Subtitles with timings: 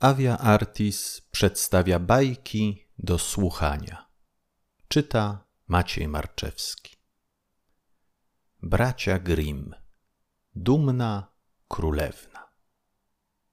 [0.00, 4.06] Avia Artis przedstawia bajki do słuchania.
[4.88, 6.96] Czyta Maciej Marczewski.
[8.62, 9.74] Bracia Grimm.
[10.54, 11.32] Dumna
[11.68, 12.48] królewna.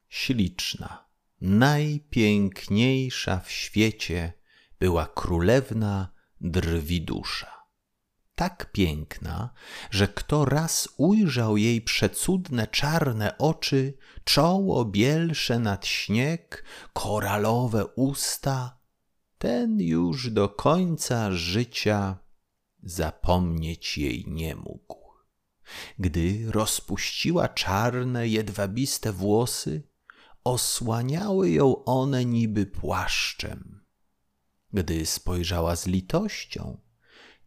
[0.10, 1.05] Śliczna,
[1.41, 4.34] najpiękniejsza w świecie
[4.80, 6.09] była królewna
[6.41, 7.54] drwidusza
[8.36, 9.54] tak piękna,
[9.91, 18.79] że kto raz ujrzał jej przecudne czarne oczy, czoło bielsze nad śnieg, koralowe usta,
[19.37, 22.18] ten już do końca życia
[22.83, 25.05] zapomnieć jej nie mógł.
[25.99, 29.83] Gdy rozpuściła czarne, jedwabiste włosy,
[30.43, 33.86] osłaniały ją one niby płaszczem.
[34.73, 36.84] Gdy spojrzała z litością,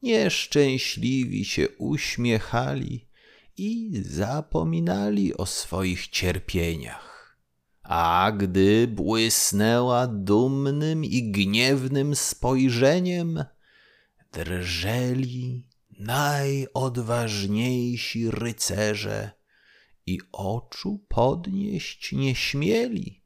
[0.02, 3.08] nieszczęśliwi się uśmiechali
[3.56, 7.38] i zapominali o swoich cierpieniach.
[7.82, 13.44] A gdy błysnęła dumnym i gniewnym spojrzeniem,
[14.32, 15.68] drżeli
[15.98, 19.30] najodważniejsi rycerze
[20.06, 23.22] i oczu podnieść nie śmieli.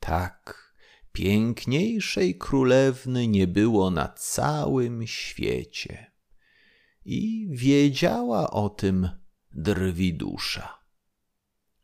[0.00, 0.69] Tak
[1.12, 6.12] Piękniejszej królewny nie było na całym świecie.
[7.04, 9.08] I wiedziała o tym
[9.52, 10.80] drwidusza.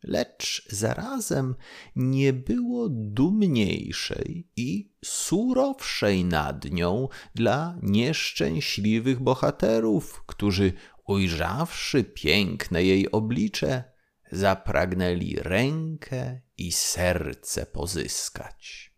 [0.03, 1.55] Lecz zarazem
[1.97, 10.73] nie było dumniejszej i surowszej nad nią dla nieszczęśliwych bohaterów, którzy
[11.07, 13.85] ujrzawszy piękne jej oblicze,
[14.33, 18.96] zapragnęli rękę i serce pozyskać.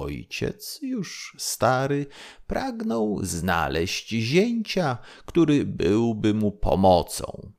[0.00, 2.06] Ojciec, już stary,
[2.46, 7.52] pragnął znaleźć zięcia, który byłby mu pomocą.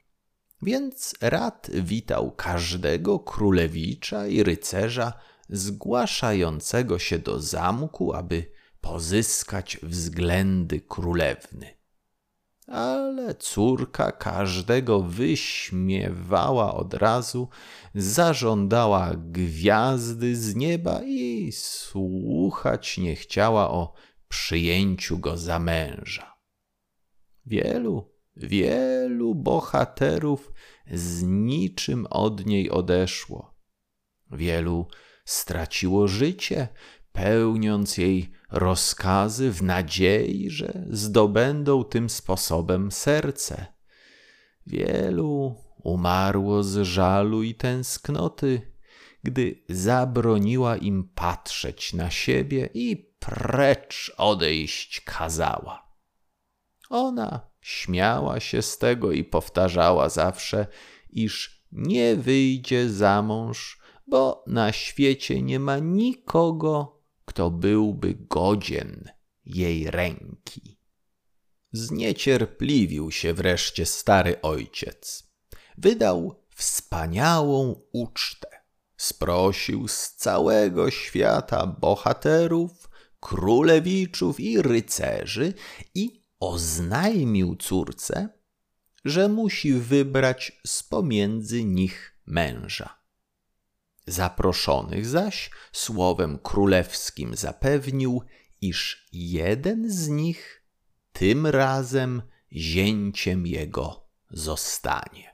[0.61, 5.13] Więc rad witał każdego królewicza i rycerza
[5.49, 11.83] zgłaszającego się do zamku, aby pozyskać względy królewny
[12.67, 17.49] ale córka każdego wyśmiewała od razu,
[17.95, 23.93] zażądała gwiazdy z nieba i słuchać nie chciała o
[24.27, 26.33] przyjęciu go za męża.
[27.45, 30.53] Wielu, wielu bohaterów
[30.91, 33.55] z niczym od niej odeszło.
[34.31, 34.87] Wielu
[35.25, 36.67] straciło życie,
[37.11, 43.65] pełniąc jej rozkazy w nadziei, że zdobędą tym sposobem serce.
[44.67, 48.72] Wielu umarło z żalu i tęsknoty,
[49.23, 55.93] gdy zabroniła im patrzeć na siebie i precz odejść kazała.
[56.89, 60.67] Ona śmiała się z tego i powtarzała zawsze,
[61.09, 69.09] iż nie wyjdzie za mąż, bo na świecie nie ma nikogo, kto byłby godzien
[69.45, 70.77] jej ręki.
[71.71, 75.27] Zniecierpliwił się wreszcie stary ojciec.
[75.77, 78.52] Wydał wspaniałą ucztę.
[78.97, 82.89] Sprosił z całego świata bohaterów,
[83.19, 85.53] królewiczów i rycerzy
[85.95, 88.29] i oznajmił córce,
[89.05, 93.03] że musi wybrać z pomiędzy nich męża.
[94.07, 98.23] Zaproszonych zaś słowem królewskim zapewnił,
[98.61, 100.63] iż jeden z nich
[101.13, 102.21] tym razem
[102.51, 105.32] zięciem jego zostanie.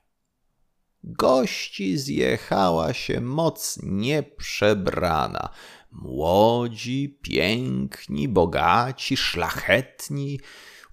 [1.04, 5.50] Gości zjechała się moc nieprzebrana.
[5.92, 10.40] Młodzi, piękni, bogaci, szlachetni,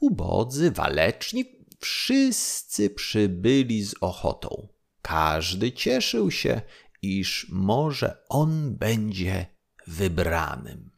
[0.00, 1.44] ubodzy, waleczni,
[1.80, 4.68] wszyscy przybyli z ochotą.
[5.02, 6.60] Każdy cieszył się,
[7.02, 9.46] iż może on będzie
[9.86, 10.90] wybranym.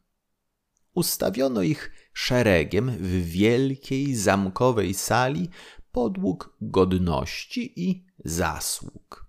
[0.93, 5.49] Ustawiono ich szeregiem w wielkiej zamkowej sali
[5.99, 9.25] podług godności i zasług.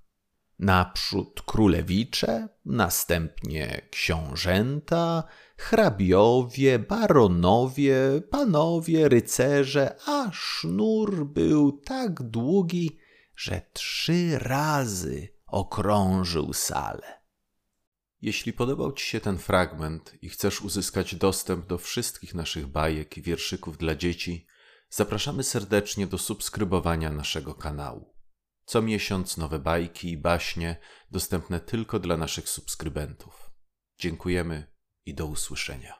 [0.58, 5.24] Naprzód królewicze, następnie książęta,
[5.56, 7.96] hrabiowie, baronowie,
[8.30, 12.98] panowie, rycerze, a sznur był tak długi,
[13.36, 17.20] że trzy razy okrążył salę.
[18.22, 23.22] Jeśli podobał Ci się ten fragment i chcesz uzyskać dostęp do wszystkich naszych bajek i
[23.22, 24.46] wierszyków dla dzieci,
[24.90, 28.14] zapraszamy serdecznie do subskrybowania naszego kanału.
[28.64, 30.76] Co miesiąc nowe bajki i baśnie
[31.10, 33.50] dostępne tylko dla naszych subskrybentów.
[33.98, 34.66] Dziękujemy
[35.06, 35.99] i do usłyszenia.